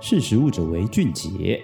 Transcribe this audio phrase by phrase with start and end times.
[0.00, 1.60] 识食物者为俊杰。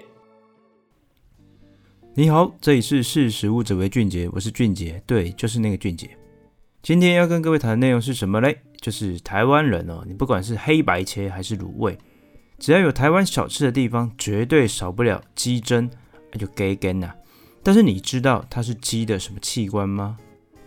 [2.13, 6.09] 你好，这里是识食物者为俊杰，我是俊杰，对，就是那个俊杰。
[6.83, 8.57] 今天要跟各位谈的内容是什么嘞？
[8.81, 11.97] 就是台湾人哦，你不管是黑白切还是卤味，
[12.59, 15.89] 只要有台湾小吃的地方，绝对少不了鸡胗，
[16.33, 17.13] 那就鸡胗呐。
[17.63, 20.17] 但是你知道它是鸡的什么器官吗？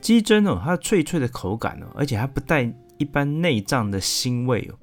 [0.00, 4.74] 鸡胗哦，它脆脆的口感哦，而且它不带一般内脏的腥味哦。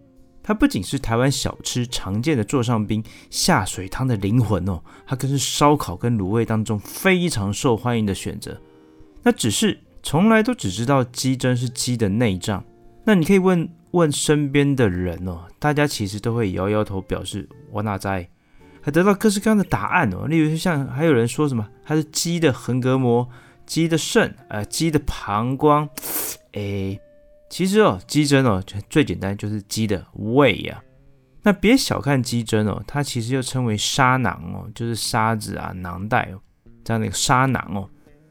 [0.48, 8.62] 它不仅是台湾小吃常见的座上宾、下水汤的灵魂哦，它更是烧烤跟卤味当中非常受欢迎的选择。
[9.24, 12.64] 那只是从来都只知道鸡胗是鸡的内脏，
[13.06, 18.30] 那你可以问问身边的人哦，大家其实都会摇摇头表示我哪在，
[18.82, 20.28] 还得到各式各样的答案哦。
[20.28, 23.28] 例如像还有人说什么它是鸡的横膈膜、
[23.66, 25.90] 鸡的肾、呃鸡的膀胱，
[26.52, 27.02] 诶。
[27.56, 30.84] 其实哦，鸡胗哦，最简单就是鸡的胃呀、
[31.42, 36.42] 那别小看鸡胗哦，它其实又称为沙囊哦，就是沙子啊、囊袋哦，
[36.84, 37.90] 这样的一个沙囊哦。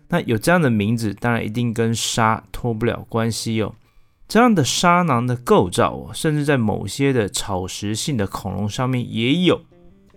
[0.08, 3.75] 那有这样的名字，当然一定跟沙脱不了关系哦。
[4.28, 9.58] 这样的沙囊的构造哦，甚至在某些的草食性的恐龙上面也有，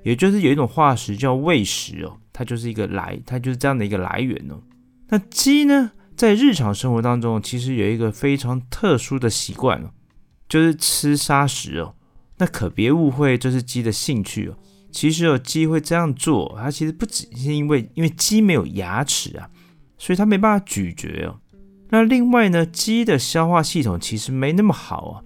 [0.04, 4.60] 也就是有一种化石叫胃石哦，它就是一个来，它就是这样的一个来源哦。
[5.08, 5.94] 那鸡呢？
[6.18, 9.92] 在日常生活当中，其实有一个非常特殊的习惯哦，
[10.50, 11.94] 就是吃沙石哦。
[12.40, 14.58] 那可别误会这是鸡的兴趣哦。
[14.92, 19.48] 其实哦，鸡会这样做，它其实不只是因为因为鸡没有牙齿啊，
[20.00, 21.40] 所以它没办法咀嚼哦。
[21.90, 25.22] 那另外呢，鸡的消化系统其实没那么好啊，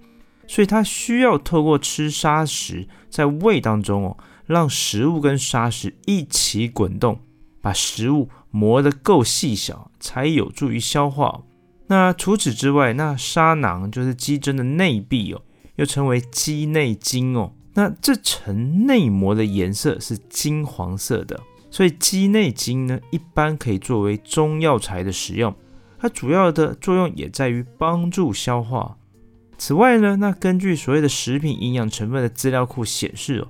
[0.46, 7.18] 所以它需要透过吃沙石在胃当中哦，让食物跟沙石一起滚动，
[7.62, 8.28] 把食物。
[8.54, 11.40] 磨得够细小，才有助于消化。
[11.86, 15.40] 那除此之外，那沙囊就是鸡胗的内壁哦，
[15.76, 17.54] 又称为鸡内筋哦。
[17.72, 25.54] 那这层内膜的颜色是金黄色的，所以鸡内筋呢，一般可以作为中药材的使用。
[25.98, 28.98] 它主要的作用也在于帮助消化。
[29.56, 33.48] 此外呢，那根据所谓的食品营养成分的资料库显示哦，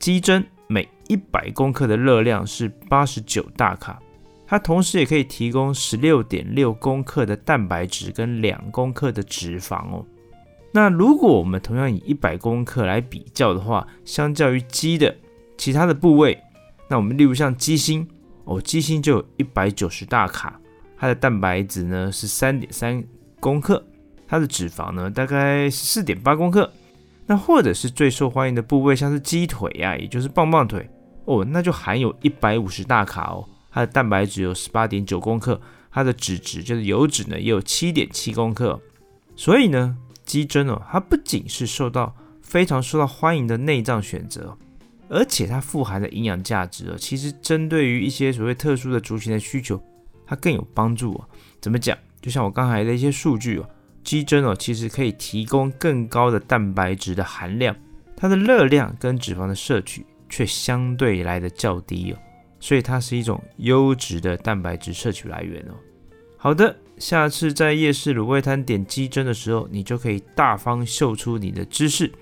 [0.00, 4.00] 鸡胗每一百公克的热量是八十九大卡。
[4.46, 10.04] 它同时也可以提供十六点六公克的蛋白质跟两公克的脂肪哦。
[10.72, 15.14] 那如果我们同样以一百公克来比较的话，相较于鸡的
[15.58, 16.38] 其他的部位，
[16.88, 18.08] 那我们例如像鸡心
[18.44, 20.58] 哦，鸡心就有一百九十大卡，
[20.98, 23.02] 它的蛋白质呢是三点三
[23.40, 23.82] 公克，
[24.26, 26.70] 它的脂肪呢大概是四点八公克。
[27.26, 30.88] 那或者是最受欢迎的部位，像是鸡腿呀、也就是棒棒腿
[31.24, 33.48] 哦，那就含有一百五十大卡哦。
[33.70, 35.60] 它的蛋白质有十八点九公克，
[35.90, 38.80] 它的脂质就是油脂呢也有七点七公克，
[39.34, 44.58] 所以呢，鸡胗哦，它不仅是受到非常受到欢迎的内脏选择，
[45.08, 49.80] 而且它富含的营养价值哦，其实针对于一些所谓特殊的族群的需求，
[50.26, 51.28] 它更有帮助哦。
[51.60, 51.96] 怎么讲？
[52.20, 53.68] 就像我刚才的一些数据哦，
[54.04, 57.74] 鸡胗哦，其实可以提供更高的蛋白质的含量，
[58.16, 62.18] 它的热量跟脂肪的摄取却相对来的较低哦。
[62.60, 65.74] 所以它是一种优质的蛋白质摄取来源哦。
[66.36, 72.12] 好的，下次在夜市卤味摊点鸡胗的时候，你就可以大方秀出你的知识，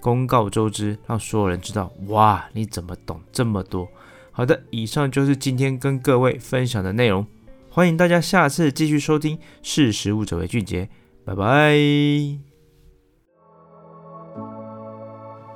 [0.00, 3.88] 公告周知，让所有人知道，哇，你怎么懂这么多？
[4.30, 7.26] 好的，以上就是今天跟各位分享的内容，
[7.68, 10.84] 欢迎大家下次继续收听《识食物者为俊杰》，
[11.28, 11.76] 拜拜。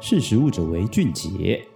[0.00, 1.66] 识时务者为俊杰。